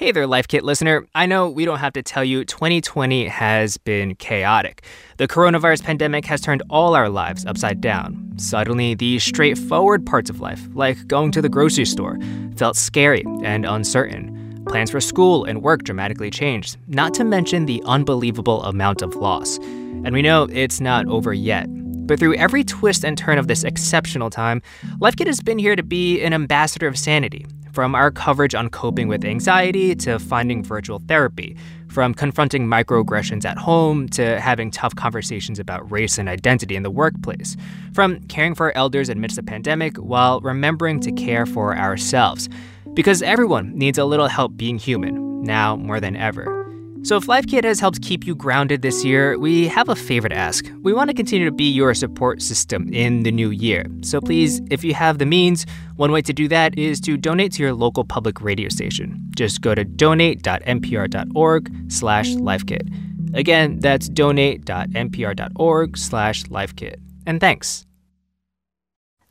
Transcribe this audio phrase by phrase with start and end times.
[0.00, 1.06] Hey there, Life Kit listener.
[1.14, 4.82] I know we don't have to tell you 2020 has been chaotic.
[5.18, 8.32] The coronavirus pandemic has turned all our lives upside down.
[8.36, 12.18] Suddenly, the straightforward parts of life, like going to the grocery store,
[12.56, 14.64] felt scary and uncertain.
[14.66, 19.58] Plans for school and work dramatically changed, not to mention the unbelievable amount of loss.
[19.58, 21.66] And we know it's not over yet.
[22.06, 24.62] But through every twist and turn of this exceptional time,
[24.98, 28.68] Life Kit has been here to be an ambassador of sanity, from our coverage on
[28.68, 31.56] coping with anxiety to finding virtual therapy,
[31.88, 36.90] from confronting microaggressions at home to having tough conversations about race and identity in the
[36.90, 37.56] workplace,
[37.92, 42.48] from caring for our elders amidst the pandemic while remembering to care for ourselves.
[42.94, 46.59] Because everyone needs a little help being human, now more than ever.
[47.02, 50.28] So, if Life Kit has helped keep you grounded this year, we have a favor
[50.28, 50.70] to ask.
[50.82, 53.86] We want to continue to be your support system in the new year.
[54.02, 55.64] So, please, if you have the means,
[55.96, 59.18] one way to do that is to donate to your local public radio station.
[59.34, 63.34] Just go to donate.npr.org/slash lifekit.
[63.34, 66.96] Again, that's donate.npr.org/slash lifekit.
[67.26, 67.86] And thanks.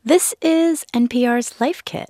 [0.03, 2.09] This is NPR's Life Kit.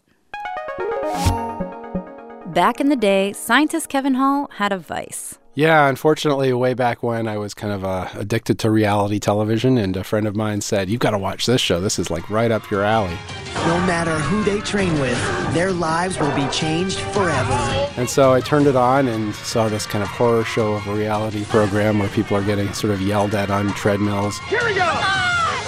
[2.54, 5.38] Back in the day, scientist Kevin Hall had a vice.
[5.60, 9.98] Yeah, unfortunately, way back when I was kind of uh, addicted to reality television, and
[9.98, 11.82] a friend of mine said, You've got to watch this show.
[11.82, 13.18] This is like right up your alley.
[13.66, 15.22] No matter who they train with,
[15.54, 17.52] their lives will be changed forever.
[17.98, 20.96] And so I turned it on and saw this kind of horror show of a
[20.96, 24.40] reality program where people are getting sort of yelled at on treadmills.
[24.48, 24.88] Here we go!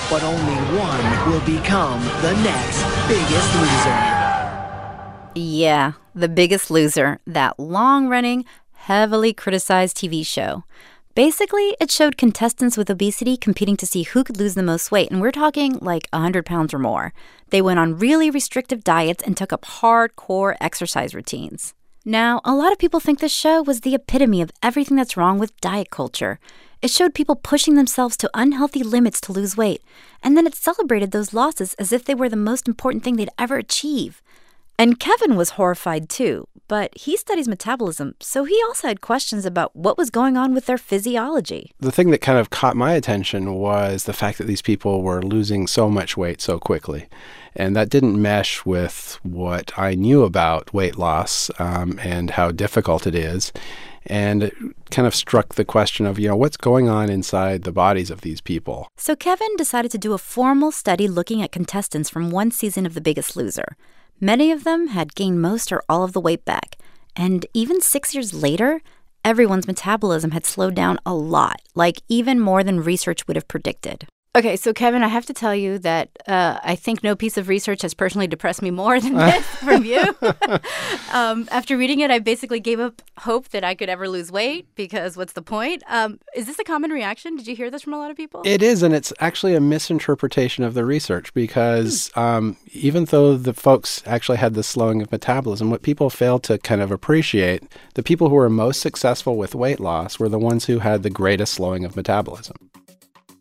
[0.10, 4.22] But only one will become the next biggest loser.
[5.36, 8.46] Yeah, The Biggest Loser, that long running,
[8.82, 10.64] heavily criticized TV show.
[11.14, 15.12] Basically, it showed contestants with obesity competing to see who could lose the most weight,
[15.12, 17.14] and we're talking like 100 pounds or more.
[17.50, 21.74] They went on really restrictive diets and took up hardcore exercise routines.
[22.06, 25.38] Now, a lot of people think this show was the epitome of everything that's wrong
[25.38, 26.40] with diet culture.
[26.82, 29.84] It showed people pushing themselves to unhealthy limits to lose weight,
[30.24, 33.30] and then it celebrated those losses as if they were the most important thing they'd
[33.38, 34.22] ever achieve.
[34.82, 39.76] And Kevin was horrified too, but he studies metabolism, so he also had questions about
[39.76, 41.72] what was going on with their physiology.
[41.80, 45.22] The thing that kind of caught my attention was the fact that these people were
[45.22, 47.08] losing so much weight so quickly.
[47.56, 53.06] And that didn't mesh with what I knew about weight loss um, and how difficult
[53.06, 53.54] it is.
[54.08, 54.54] And it
[54.90, 58.22] kind of struck the question of, you know, what's going on inside the bodies of
[58.22, 58.88] these people?
[58.98, 62.96] So Kevin decided to do a formal study looking at contestants from one season of
[62.96, 63.78] The Biggest Loser.
[64.24, 66.78] Many of them had gained most or all of the weight back.
[67.16, 68.82] And even six years later,
[69.26, 74.08] everyone's metabolism had slowed down a lot, like even more than research would have predicted.
[74.34, 77.50] Okay, so Kevin, I have to tell you that uh, I think no piece of
[77.50, 80.02] research has personally depressed me more than this from you.
[81.14, 84.74] um, after reading it, I basically gave up hope that I could ever lose weight
[84.76, 85.84] because what's the point?
[85.90, 87.36] Um, is this a common reaction?
[87.36, 88.42] Did you hear this from a lot of people?
[88.46, 92.20] It is, and it's actually a misinterpretation of the research because hmm.
[92.20, 96.58] um, even though the folks actually had the slowing of metabolism, what people fail to
[96.58, 97.64] kind of appreciate,
[97.96, 101.10] the people who were most successful with weight loss were the ones who had the
[101.10, 102.56] greatest slowing of metabolism.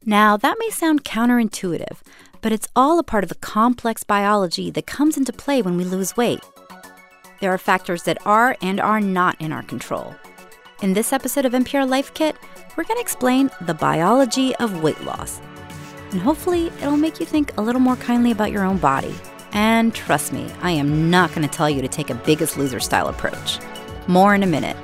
[0.06, 1.98] Now, that may sound counterintuitive,
[2.40, 5.84] but it's all a part of the complex biology that comes into play when we
[5.84, 6.40] lose weight.
[7.40, 10.14] There are factors that are and are not in our control.
[10.80, 12.34] In this episode of NPR Life Kit,
[12.76, 15.38] we're going to explain the biology of weight loss.
[16.12, 19.14] And hopefully, it'll make you think a little more kindly about your own body.
[19.52, 22.80] And trust me, I am not going to tell you to take a biggest loser
[22.80, 23.58] style approach.
[24.06, 24.76] More in a minute.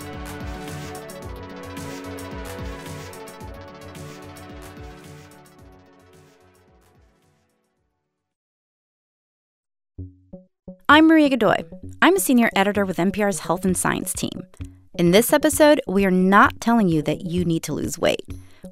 [10.89, 11.65] I'm Maria Godoy.
[12.01, 14.47] I'm a senior editor with NPR's Health and Science team.
[14.95, 18.25] In this episode, we are not telling you that you need to lose weight.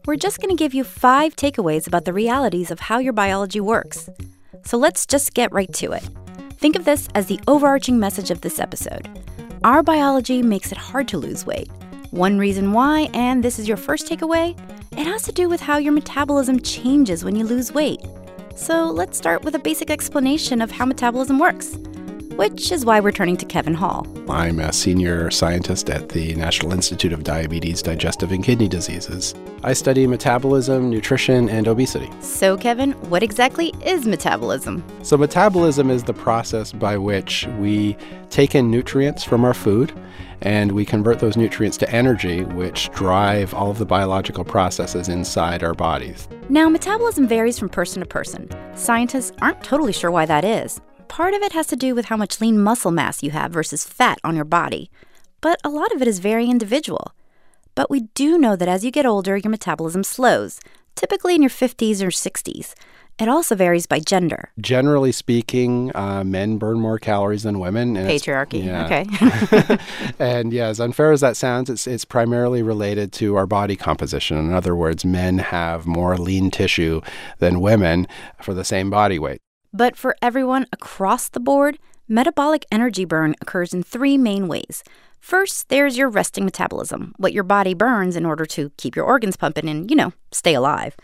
[0.06, 3.58] We're just going to give you five takeaways about the realities of how your biology
[3.58, 4.08] works.
[4.64, 6.08] So let's just get right to it.
[6.52, 9.08] Think of this as the overarching message of this episode.
[9.64, 11.68] Our biology makes it hard to lose weight.
[12.12, 14.56] One reason why, and this is your first takeaway,
[14.92, 18.02] it has to do with how your metabolism changes when you lose weight.
[18.54, 21.76] So let's start with a basic explanation of how metabolism works
[22.36, 24.06] which is why we're turning to Kevin Hall.
[24.28, 29.34] I'm a senior scientist at the National Institute of Diabetes, Digestive, and Kidney Diseases.
[29.62, 32.10] I study metabolism, nutrition, and obesity.
[32.20, 34.84] So, Kevin, what exactly is metabolism?
[35.02, 37.96] So, metabolism is the process by which we
[38.30, 39.92] take in nutrients from our food
[40.40, 45.62] and we convert those nutrients to energy, which drive all of the biological processes inside
[45.62, 46.28] our bodies.
[46.48, 48.48] Now, metabolism varies from person to person.
[48.76, 50.80] Scientists aren't totally sure why that is.
[51.08, 53.84] Part of it has to do with how much lean muscle mass you have versus
[53.84, 54.90] fat on your body.
[55.40, 57.12] but a lot of it is very individual.
[57.74, 60.58] But we do know that as you get older, your metabolism slows,
[60.94, 62.72] typically in your 50s or 60s.
[63.18, 64.48] It also varies by gender.
[64.58, 67.94] Generally speaking, uh, men burn more calories than women.
[67.96, 68.64] and Patriarchy.
[68.64, 68.86] yeah.
[68.86, 69.78] Okay.
[70.18, 74.38] and yeah, as unfair as that sounds, it's, it's primarily related to our body composition.
[74.38, 77.02] In other words, men have more lean tissue
[77.38, 78.08] than women
[78.40, 79.42] for the same body weight.
[79.76, 84.84] But for everyone across the board, metabolic energy burn occurs in three main ways.
[85.18, 89.36] First, there's your resting metabolism, what your body burns in order to keep your organs
[89.36, 90.94] pumping and, you know, stay alive.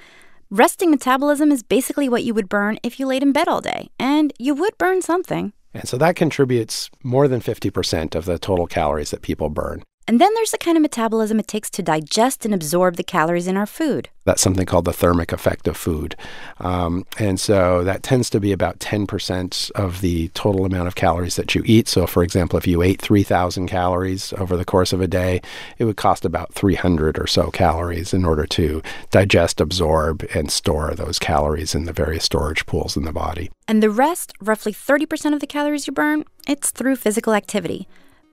[0.51, 3.91] Resting metabolism is basically what you would burn if you laid in bed all day,
[3.99, 5.53] and you would burn something.
[5.75, 9.83] And so that contributes more than 50% of the total calories that people burn.
[10.07, 13.47] And then there's the kind of metabolism it takes to digest and absorb the calories
[13.47, 14.09] in our food.
[14.25, 16.17] That's something called the thermic effect of food.
[16.59, 21.37] Um, and so that tends to be about 10% of the total amount of calories
[21.37, 21.87] that you eat.
[21.87, 25.41] So, for example, if you ate 3,000 calories over the course of a day,
[25.79, 30.93] it would cost about 300 or so calories in order to digest, absorb, and store
[30.95, 33.51] those calories in the various storage pools in the body.
[33.69, 37.87] And the rest, roughly 30% of the calories you burn, it's through physical activity.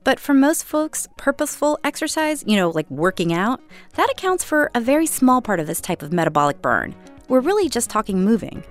[0.08, 3.60] But for most folks, purposeful exercise, you know, like working out,
[3.96, 6.96] that accounts for a very small part of this type of metabolic burn.
[7.28, 8.64] We're really just talking moving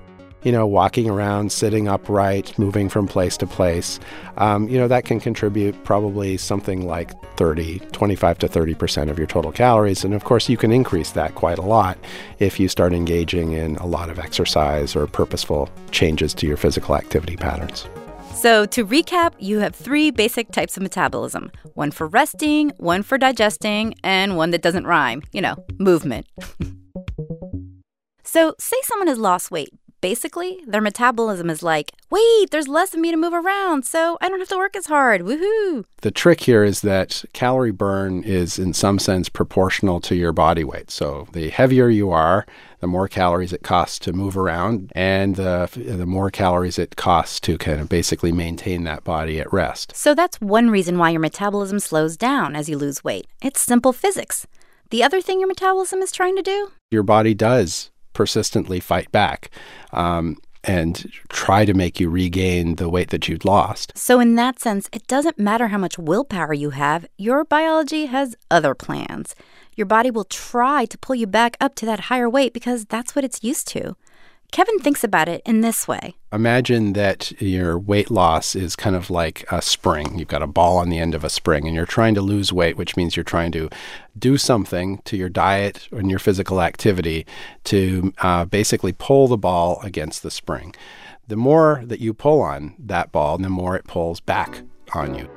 [0.42, 3.98] you know, walking around, sitting upright, moving from place to place,
[4.36, 9.26] um, you know, that can contribute probably something like 30, 25 to 30% of your
[9.26, 10.04] total calories.
[10.04, 11.98] And of course, you can increase that quite a lot
[12.38, 16.94] if you start engaging in a lot of exercise or purposeful changes to your physical
[16.94, 17.88] activity patterns.
[18.36, 23.16] So, to recap, you have three basic types of metabolism one for resting, one for
[23.16, 26.26] digesting, and one that doesn't rhyme you know, movement.
[28.24, 29.72] so, say someone has lost weight.
[30.06, 34.28] Basically, their metabolism is like, wait, there's less of me to move around, so I
[34.28, 35.22] don't have to work as hard.
[35.22, 35.84] Woohoo!
[36.02, 40.62] The trick here is that calorie burn is, in some sense, proportional to your body
[40.62, 40.92] weight.
[40.92, 42.46] So, the heavier you are,
[42.78, 47.40] the more calories it costs to move around, and the, the more calories it costs
[47.40, 49.96] to kind of basically maintain that body at rest.
[49.96, 53.26] So that's one reason why your metabolism slows down as you lose weight.
[53.42, 54.46] It's simple physics.
[54.90, 56.70] The other thing your metabolism is trying to do?
[56.92, 59.50] Your body does persistently fight back.
[59.92, 63.92] Um, and try to make you regain the weight that you'd lost.
[63.96, 68.34] So, in that sense, it doesn't matter how much willpower you have, your biology has
[68.50, 69.36] other plans
[69.76, 73.14] your body will try to pull you back up to that higher weight because that's
[73.14, 73.94] what it's used to.
[74.52, 76.14] Kevin thinks about it in this way.
[76.32, 80.18] Imagine that your weight loss is kind of like a spring.
[80.18, 82.52] You've got a ball on the end of a spring, and you're trying to lose
[82.52, 83.68] weight, which means you're trying to
[84.18, 87.26] do something to your diet and your physical activity
[87.64, 90.74] to uh, basically pull the ball against the spring.
[91.28, 94.62] The more that you pull on that ball, the more it pulls back
[94.94, 95.28] on you.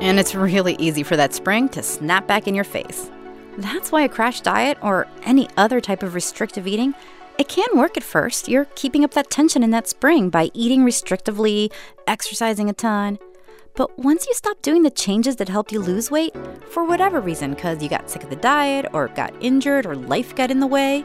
[0.00, 3.10] And it's really easy for that spring to snap back in your face.
[3.56, 6.94] That's why a crash diet or any other type of restrictive eating,
[7.38, 8.48] it can work at first.
[8.48, 11.72] You're keeping up that tension in that spring by eating restrictively,
[12.06, 13.18] exercising a ton.
[13.74, 16.32] But once you stop doing the changes that helped you lose weight,
[16.70, 20.34] for whatever reason, because you got sick of the diet, or got injured, or life
[20.36, 21.04] got in the way,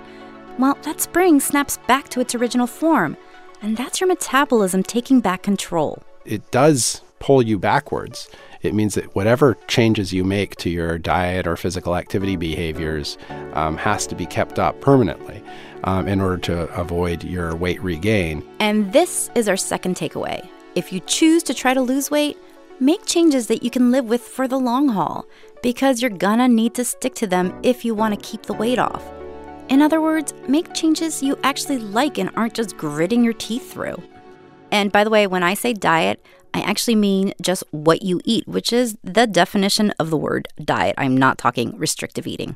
[0.59, 3.17] well, that spring snaps back to its original form.
[3.61, 6.03] And that's your metabolism taking back control.
[6.25, 8.29] It does pull you backwards
[8.61, 13.18] it means that whatever changes you make to your diet or physical activity behaviors
[13.54, 15.42] um, has to be kept up permanently
[15.85, 18.47] um, in order to avoid your weight regain.
[18.59, 20.47] And this is our second takeaway.
[20.75, 22.37] If you choose to try to lose weight,
[22.80, 25.25] make changes that you can live with for the long haul
[25.61, 29.04] because you're gonna need to stick to them if you wanna keep the weight off.
[29.69, 34.01] In other words, make changes you actually like and aren't just gritting your teeth through.
[34.71, 36.23] And by the way, when I say diet,
[36.54, 40.95] I actually mean just what you eat, which is the definition of the word diet.
[40.97, 42.56] I'm not talking restrictive eating.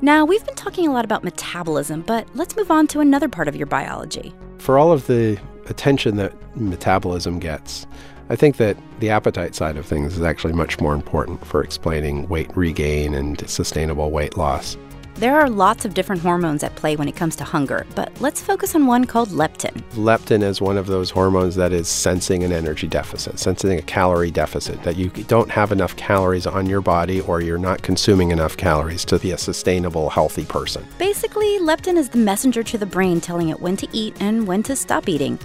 [0.00, 3.48] Now, we've been talking a lot about metabolism, but let's move on to another part
[3.48, 4.32] of your biology.
[4.58, 7.86] For all of the attention that metabolism gets,
[8.30, 12.28] I think that the appetite side of things is actually much more important for explaining
[12.28, 14.76] weight regain and sustainable weight loss.
[15.18, 18.40] There are lots of different hormones at play when it comes to hunger, but let's
[18.40, 19.82] focus on one called leptin.
[19.94, 24.30] Leptin is one of those hormones that is sensing an energy deficit, sensing a calorie
[24.30, 28.56] deficit, that you don't have enough calories on your body or you're not consuming enough
[28.56, 30.86] calories to be a sustainable, healthy person.
[30.98, 34.62] Basically, leptin is the messenger to the brain telling it when to eat and when
[34.62, 35.36] to stop eating.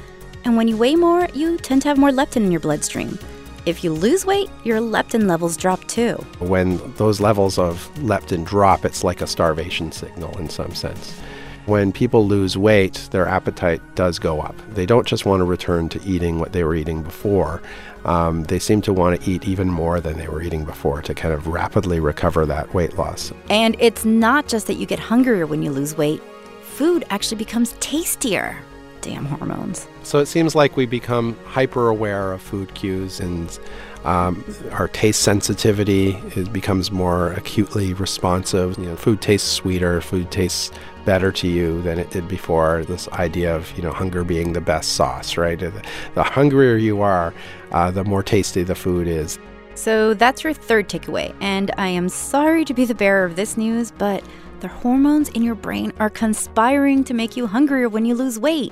[0.45, 3.17] And when you weigh more, you tend to have more leptin in your bloodstream.
[3.65, 6.15] If you lose weight, your leptin levels drop too.
[6.39, 11.17] When those levels of leptin drop, it's like a starvation signal in some sense.
[11.65, 14.55] When people lose weight, their appetite does go up.
[14.73, 17.61] They don't just want to return to eating what they were eating before.
[18.03, 21.13] Um, they seem to want to eat even more than they were eating before to
[21.13, 23.31] kind of rapidly recover that weight loss.
[23.49, 26.21] And it's not just that you get hungrier when you lose weight,
[26.63, 28.57] food actually becomes tastier.
[29.03, 29.87] Damn hormones.
[30.03, 33.59] So it seems like we become hyper aware of food cues and
[34.05, 38.77] um, our taste sensitivity it becomes more acutely responsive.
[38.77, 40.71] You know, food tastes sweeter, food tastes
[41.05, 42.85] better to you than it did before.
[42.85, 45.59] This idea of you know hunger being the best sauce, right?
[45.59, 47.33] The hungrier you are,
[47.71, 49.37] uh, the more tasty the food is.
[49.75, 53.57] So that's your third takeaway, and I am sorry to be the bearer of this
[53.57, 54.23] news, but
[54.59, 58.71] the hormones in your brain are conspiring to make you hungrier when you lose weight,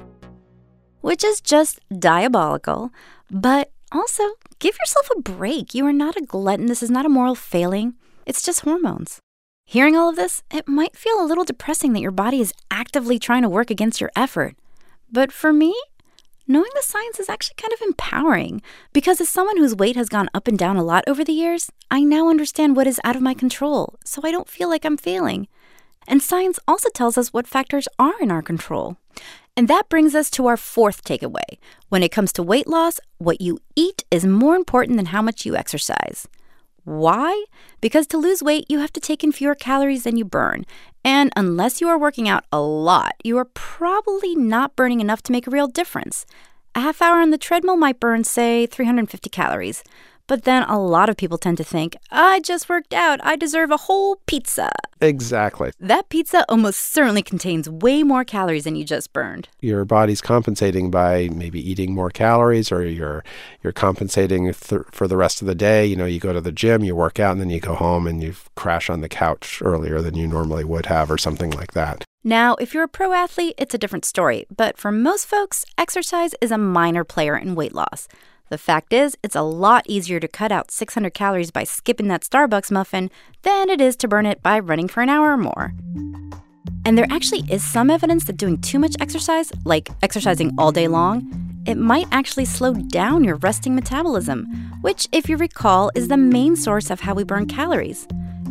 [1.02, 2.92] which is just diabolical.
[3.30, 4.24] But also,
[4.60, 5.74] give yourself a break.
[5.74, 6.68] You are not a glutton.
[6.68, 7.96] This is not a moral failing.
[8.26, 9.20] It's just hormones.
[9.66, 13.18] Hearing all of this, it might feel a little depressing that your body is actively
[13.20, 14.56] trying to work against your effort.
[15.12, 15.76] But for me,
[16.48, 18.62] knowing the science is actually kind of empowering
[18.94, 21.72] because as someone whose weight has gone up and down a lot over the years,
[21.90, 24.98] I now understand what is out of my control, so I don't feel like I'm
[24.98, 25.48] failing.
[26.08, 28.98] And science also tells us what factors are in our control.
[29.58, 31.58] And that brings us to our fourth takeaway.
[31.90, 35.46] When it comes to weight loss, what you eat is more important than how much
[35.46, 36.28] you exercise.
[36.84, 37.46] Why?
[37.80, 40.66] Because to lose weight, you have to take in fewer calories than you burn.
[41.04, 45.32] And unless you are working out a lot, you are probably not burning enough to
[45.32, 46.26] make a real difference.
[46.74, 49.84] A half hour on the treadmill might burn, say, 350 calories.
[50.32, 53.70] But then a lot of people tend to think, I just worked out, I deserve
[53.70, 54.72] a whole pizza.
[55.02, 55.74] Exactly.
[55.78, 59.50] That pizza almost certainly contains way more calories than you just burned.
[59.60, 63.26] Your body's compensating by maybe eating more calories or you're
[63.62, 65.86] you're compensating th- for the rest of the day.
[65.86, 68.08] You know, you go to the gym, you work out and then you go home
[68.08, 71.74] and you crash on the couch earlier than you normally would have or something like
[71.74, 72.06] that.
[72.24, 76.36] Now, if you're a pro athlete, it's a different story, but for most folks, exercise
[76.40, 78.08] is a minor player in weight loss.
[78.52, 82.24] The fact is, it's a lot easier to cut out 600 calories by skipping that
[82.24, 83.10] Starbucks muffin
[83.44, 85.74] than it is to burn it by running for an hour or more.
[86.84, 90.90] And there actually is some evidence that doing too much exercise, like exercising all day
[90.90, 91.32] long,
[91.66, 94.46] it might actually slow down your resting metabolism,
[94.82, 98.06] which, if you recall, is the main source of how we burn calories.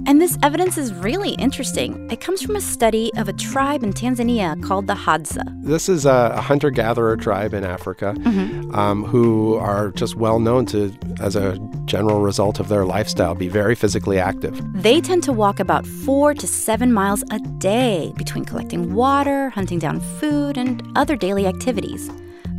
[0.06, 2.10] And this evidence is really interesting.
[2.10, 5.44] It comes from a study of a tribe in Tanzania called the Hadza.
[5.62, 8.74] This is a hunter gatherer tribe in Africa mm-hmm.
[8.74, 13.48] um, who are just well known to, as a general result of their lifestyle, be
[13.48, 14.60] very physically active.
[14.74, 19.78] They tend to walk about four to seven miles a day between collecting water, hunting
[19.78, 22.10] down food, and other daily activities.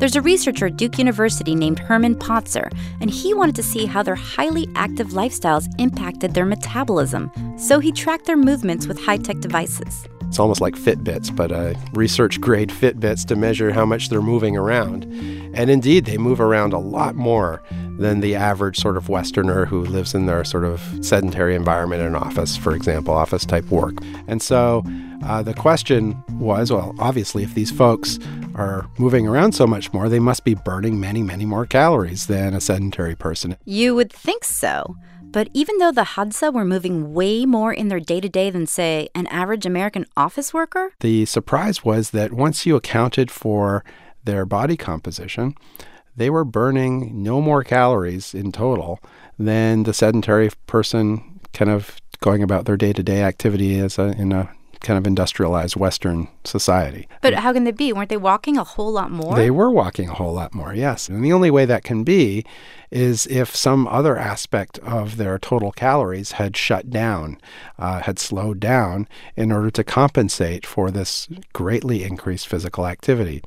[0.02, 4.02] There's a researcher at Duke University named Herman Pontzer, and he wanted to see how
[4.02, 7.32] their highly active lifestyles impacted their metabolism.
[7.56, 10.08] So he tracked their movements with high tech devices.
[10.32, 14.56] It's almost like Fitbits, but uh, research grade Fitbits to measure how much they're moving
[14.56, 15.04] around.
[15.54, 17.62] And indeed, they move around a lot more
[17.98, 22.16] than the average sort of Westerner who lives in their sort of sedentary environment in
[22.16, 23.96] office, for example, office type work.
[24.30, 24.86] And so
[25.26, 28.18] uh, the question was well, obviously, if these folks
[28.56, 32.54] are moving around so much more, they must be burning many, many more calories than
[32.54, 33.58] a sedentary person.
[33.66, 34.96] You would think so.
[35.32, 38.68] But even though the Hadza were moving way more in their day to day than,
[38.68, 43.84] say, an average American office worker, the surprise was that once you accounted for
[44.24, 45.56] their body composition,
[46.16, 49.00] they were burning no more calories in total
[49.40, 54.12] than the sedentary person kind of going about their day to day activity as a,
[54.20, 57.08] in a kind of industrialized Western society.
[57.22, 57.94] But how can they be?
[57.94, 59.36] Weren't they walking a whole lot more?
[59.36, 61.08] They were walking a whole lot more, yes.
[61.08, 62.46] And the only way that can be
[62.90, 67.38] is if some other aspect of their total calories had shut down,
[67.80, 73.42] uh, had slowed down in order to compensate for this greatly increased physical activity.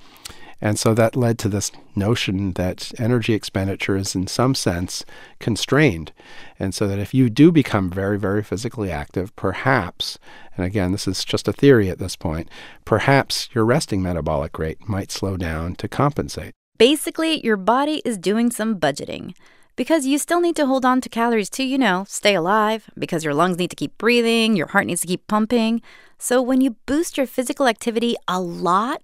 [0.60, 5.04] And so that led to this notion that energy expenditure is, in some sense,
[5.38, 6.12] constrained.
[6.58, 10.18] And so that if you do become very, very physically active, perhaps,
[10.56, 12.48] and again, this is just a theory at this point,
[12.84, 16.52] perhaps your resting metabolic rate might slow down to compensate.
[16.78, 19.34] Basically, your body is doing some budgeting
[19.76, 23.24] because you still need to hold on to calories to, you know, stay alive, because
[23.24, 25.82] your lungs need to keep breathing, your heart needs to keep pumping.
[26.18, 29.02] So when you boost your physical activity a lot,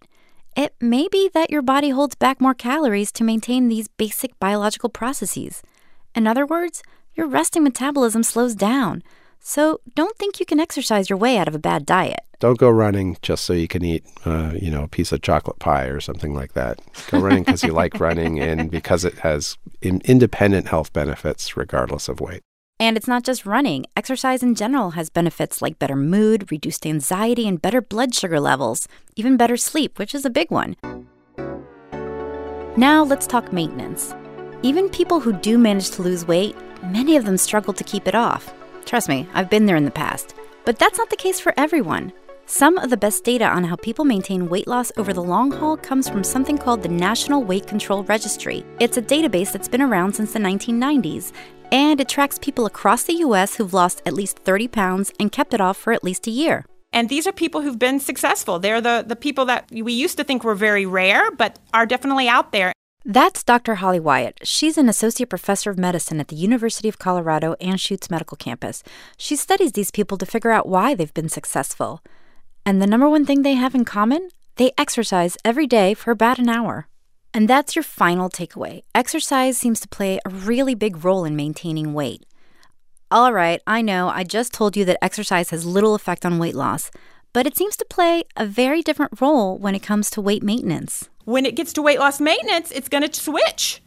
[0.57, 4.89] it may be that your body holds back more calories to maintain these basic biological
[4.89, 5.63] processes.
[6.15, 6.83] In other words,
[7.15, 9.03] your resting metabolism slows down.
[9.39, 12.21] So don't think you can exercise your way out of a bad diet.
[12.41, 15.59] Don't go running just so you can eat, uh, you know, a piece of chocolate
[15.59, 16.81] pie or something like that.
[17.11, 22.09] Go running because you like running and because it has in- independent health benefits regardless
[22.09, 22.43] of weight.
[22.81, 23.85] And it's not just running.
[23.95, 28.89] Exercise in general has benefits like better mood, reduced anxiety, and better blood sugar levels,
[29.17, 30.77] even better sleep, which is a big one.
[32.79, 34.15] Now let's talk maintenance.
[34.63, 38.15] Even people who do manage to lose weight, many of them struggle to keep it
[38.15, 38.51] off.
[38.87, 40.35] Trust me, I've been there in the past.
[40.65, 42.15] But that's not the case for everyone.
[42.47, 45.77] Some of the best data on how people maintain weight loss over the long haul
[45.77, 48.65] comes from something called the National Weight Control Registry.
[48.81, 51.33] It's a database that's been around since the 1990s,
[51.71, 55.55] and it tracks people across the US who've lost at least 30 pounds and kept
[55.55, 56.65] it off for at least a year.
[56.93, 58.59] And these are people who've been successful.
[58.59, 62.29] They're the, the people that we used to think were very rare, but are definitely
[62.29, 62.73] out there.
[63.05, 63.77] That's Dr.
[63.77, 64.41] Holly Wyatt.
[64.43, 68.83] She's an associate professor of medicine at the University of Colorado Anschutz Medical Campus.
[69.17, 72.03] She studies these people to figure out why they've been successful.
[72.67, 74.29] And the number one thing they have in common?
[74.57, 76.89] They exercise every day for about an hour.
[77.33, 78.83] And that's your final takeaway.
[78.95, 82.27] Exercise seems to play a really big role in maintaining weight.
[83.11, 86.55] All right, I know I just told you that exercise has little effect on weight
[86.55, 86.91] loss,
[87.33, 91.09] but it seems to play a very different role when it comes to weight maintenance.
[91.25, 93.83] When it gets to weight loss maintenance, it's going to switch.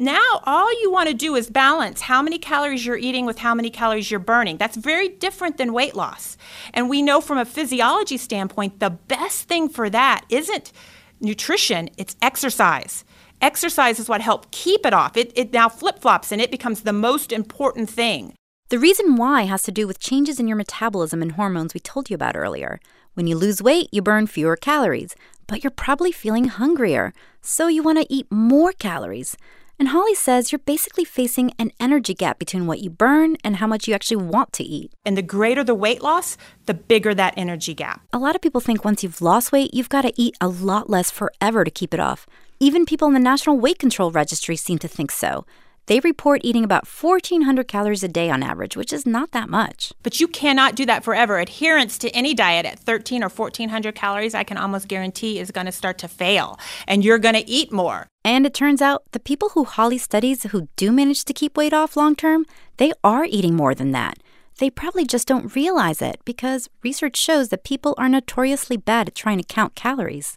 [0.00, 3.52] Now, all you want to do is balance how many calories you're eating with how
[3.52, 4.56] many calories you're burning.
[4.56, 6.36] That's very different than weight loss.
[6.72, 10.72] And we know from a physiology standpoint, the best thing for that isn't
[11.20, 13.04] nutrition, it's exercise.
[13.40, 15.16] Exercise is what helps keep it off.
[15.16, 18.34] It, it now flip flops and it becomes the most important thing.
[18.70, 22.10] The reason why has to do with changes in your metabolism and hormones we told
[22.10, 22.80] you about earlier.
[23.14, 27.82] When you lose weight, you burn fewer calories, but you're probably feeling hungrier, so you
[27.82, 29.36] want to eat more calories.
[29.78, 33.66] And Holly says you're basically facing an energy gap between what you burn and how
[33.68, 34.92] much you actually want to eat.
[35.06, 38.00] And the greater the weight loss, the bigger that energy gap.
[38.12, 40.90] A lot of people think once you've lost weight, you've got to eat a lot
[40.90, 42.26] less forever to keep it off.
[42.58, 45.46] Even people in the National Weight Control Registry seem to think so.
[45.88, 49.90] They report eating about 1,400 calories a day on average, which is not that much.
[50.02, 51.38] But you cannot do that forever.
[51.38, 55.64] Adherence to any diet at 13 or 1,400 calories, I can almost guarantee, is going
[55.64, 56.58] to start to fail.
[56.86, 58.06] And you're going to eat more.
[58.22, 61.72] And it turns out the people who Holly studies who do manage to keep weight
[61.72, 62.44] off long term,
[62.76, 64.18] they are eating more than that.
[64.58, 69.14] They probably just don't realize it because research shows that people are notoriously bad at
[69.14, 70.36] trying to count calories.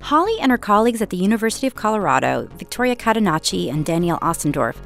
[0.00, 4.76] Holly and her colleagues at the University of Colorado, Victoria Catenacci and Danielle Ostendorf,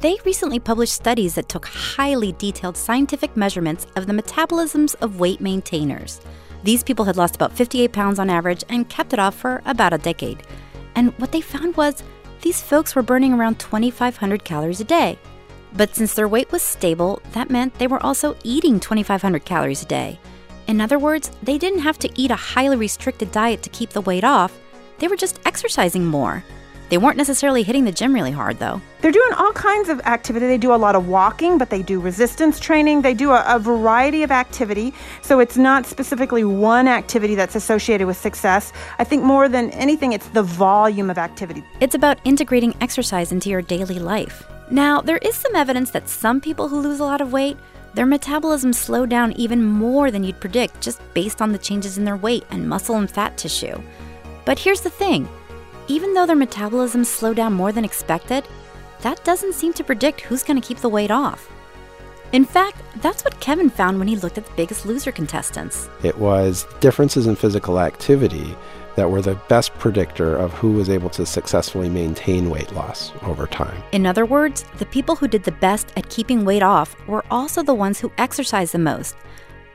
[0.00, 5.40] they recently published studies that took highly detailed scientific measurements of the metabolisms of weight
[5.40, 6.20] maintainers.
[6.64, 9.92] These people had lost about 58 pounds on average and kept it off for about
[9.92, 10.42] a decade.
[10.94, 12.02] And what they found was
[12.40, 15.18] these folks were burning around 2,500 calories a day.
[15.74, 19.86] But since their weight was stable, that meant they were also eating 2,500 calories a
[19.86, 20.18] day.
[20.70, 24.00] In other words, they didn't have to eat a highly restricted diet to keep the
[24.02, 24.56] weight off,
[25.00, 26.44] they were just exercising more.
[26.90, 28.80] They weren't necessarily hitting the gym really hard, though.
[29.00, 30.46] They're doing all kinds of activity.
[30.46, 33.02] They do a lot of walking, but they do resistance training.
[33.02, 34.94] They do a, a, variety of activity.
[35.22, 38.72] So it's not specifically one activity that's associated with success.
[39.00, 41.64] I think more than anything, it's the volume of activity.
[41.80, 44.46] It's about integrating exercise into your daily life.
[44.70, 47.56] Now, there is some evidence that some people who lose a lot of weight,
[47.94, 52.04] their metabolism slow down even more than you'd predict just based on the changes in
[52.04, 53.80] their weight and muscle and fat tissue.
[54.44, 55.28] But here's the thing
[55.88, 58.46] even though their metabolism slowed down more than expected,
[59.00, 61.50] that doesn't seem to predict who's going to keep the weight off.
[62.32, 65.88] In fact, that's what Kevin found when he looked at the biggest loser contestants.
[66.04, 68.56] It was differences in physical activity
[68.94, 73.46] that were the best predictor of who was able to successfully maintain weight loss over
[73.46, 73.82] time.
[73.90, 77.62] In other words, the people who did the best at keeping weight off were also
[77.62, 79.16] the ones who exercised the most.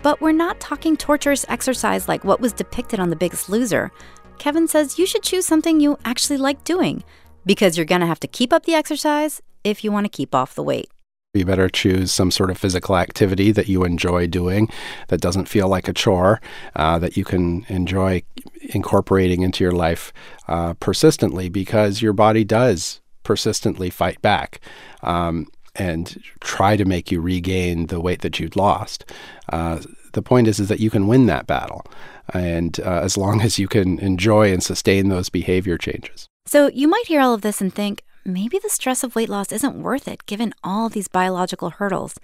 [0.02, 3.92] But we're not talking torturous exercise like what was depicted on The Biggest Loser.
[4.38, 7.04] Kevin says you should choose something you actually like doing
[7.46, 10.36] because you're going to have to keep up the exercise if you want to keep
[10.36, 10.90] off the weight.
[11.36, 14.70] You better choose some sort of physical activity that you enjoy doing,
[15.10, 16.40] that doesn't feel like a chore,
[16.78, 18.24] uh, that you can enjoy
[18.62, 20.14] incorporating into your life
[20.48, 24.62] uh, persistently because your body does persistently fight back.
[25.04, 29.04] Um, and try to make you regain the weight that you'd lost.
[29.52, 29.82] Uh,
[30.14, 31.86] the point is, is that you can win that battle
[32.34, 36.28] and uh, as long as you can enjoy and sustain those behavior changes.
[36.46, 39.52] So you might hear all of this and think, maybe the stress of weight loss
[39.52, 42.16] isn't worth it given all these biological hurdles.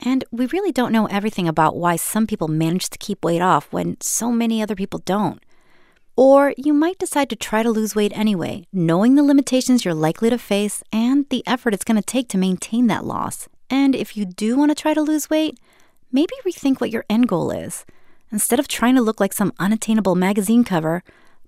[0.00, 3.72] And we really don't know everything about why some people manage to keep weight off
[3.72, 5.42] when so many other people don't.
[6.16, 10.28] Or you might decide to try to lose weight anyway, knowing the limitations you're likely
[10.30, 13.48] to face and the effort it's going to take to maintain that loss.
[13.70, 15.58] And if you do want to try to lose weight,
[16.10, 17.86] maybe rethink what your end goal is.
[18.30, 21.02] Instead of trying to look like some unattainable magazine cover,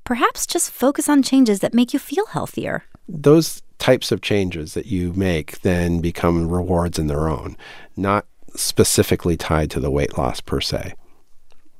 [0.04, 2.84] perhaps just focus on changes that make you feel healthier.
[3.08, 7.56] Those types of changes that you make then become rewards in their own,
[7.96, 10.94] not specifically tied to the weight loss per se.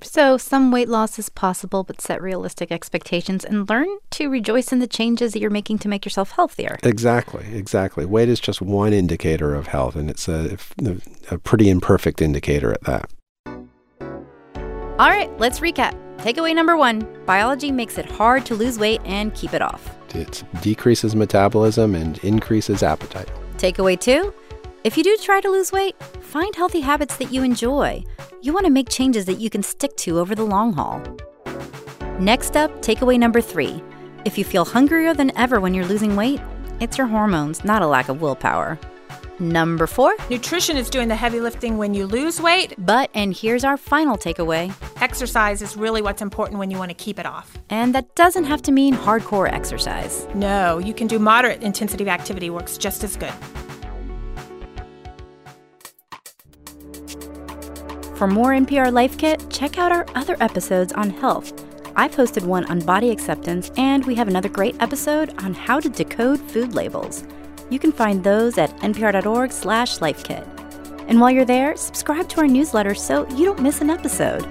[0.03, 4.79] So, some weight loss is possible, but set realistic expectations and learn to rejoice in
[4.79, 6.79] the changes that you're making to make yourself healthier.
[6.83, 8.05] Exactly, exactly.
[8.05, 10.59] Weight is just one indicator of health, and it's a,
[11.31, 13.11] a pretty imperfect indicator at that.
[14.99, 15.99] All right, let's recap.
[16.18, 19.96] Takeaway number one biology makes it hard to lose weight and keep it off.
[20.14, 23.31] It decreases metabolism and increases appetite.
[23.57, 24.33] Takeaway two
[24.85, 28.05] if you do try to lose weight, find healthy habits that you enjoy.
[28.42, 31.00] You want to make changes that you can stick to over the long haul.
[32.18, 33.83] Next up, takeaway number three.
[34.27, 36.38] If you feel hungrier than ever when you're losing weight,
[36.81, 38.79] it's your hormones, not a lack of willpower.
[39.38, 42.74] Number four, Nutrition is doing the heavy lifting when you lose weight.
[42.77, 44.70] but, and here's our final takeaway,
[45.05, 47.59] Exercise is really what's important when you want to keep it off.
[47.69, 50.27] and that doesn't have to mean hardcore exercise.
[50.35, 53.35] No, you can do moderate intensity of activity works just as good.
[58.17, 61.53] For more NPR Life Kit, check out our other episodes on health.
[61.95, 65.90] I've hosted one on body acceptance, and we have another great episode on how to
[65.90, 67.25] decode food labels.
[67.69, 70.47] You can find those at npr.org/slash lifekit.
[71.09, 74.47] And while you're there, subscribe to our newsletter so you don't miss an episode.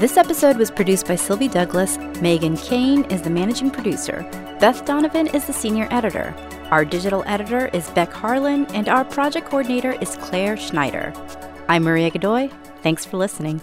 [0.00, 1.98] This episode was produced by Sylvie Douglis.
[2.22, 4.26] Megan Kane is the managing producer.
[4.58, 6.34] Beth Donovan is the senior editor.
[6.70, 11.12] Our digital editor is Beck Harlan, and our project coordinator is Claire Schneider.
[11.68, 12.48] I'm Maria Godoy.
[12.82, 13.60] Thanks for listening.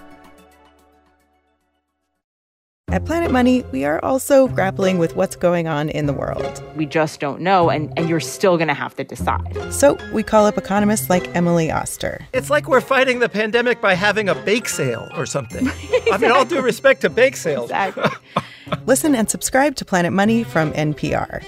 [2.98, 6.64] At Planet Money, we are also grappling with what's going on in the world.
[6.76, 9.72] We just don't know, and, and you're still going to have to decide.
[9.72, 12.26] So we call up economists like Emily Oster.
[12.34, 15.70] It's like we're fighting the pandemic by having a bake sale or something.
[16.12, 17.70] I mean, all due respect to bake sales.
[17.70, 18.10] Exactly.
[18.88, 21.46] Listen and subscribe to Planet Money from NPR.